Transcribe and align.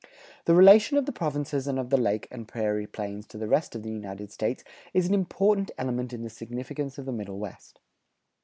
The 0.45 0.55
relation 0.55 0.97
of 0.97 1.05
the 1.05 1.11
Provinces 1.11 1.67
of 1.67 1.91
the 1.91 1.97
Lake 1.97 2.27
and 2.31 2.47
Prairie 2.47 2.87
Plains 2.87 3.27
to 3.27 3.37
the 3.37 3.47
rest 3.47 3.75
of 3.75 3.83
the 3.83 3.91
United 3.91 4.31
States 4.31 4.63
is 4.95 5.07
an 5.07 5.13
important 5.13 5.69
element 5.77 6.11
in 6.11 6.23
the 6.23 6.29
significance 6.31 6.97
of 6.97 7.05
the 7.05 7.11
Middle 7.13 7.37
West. 7.37 7.79